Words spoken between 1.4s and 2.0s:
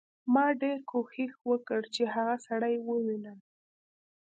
وکړ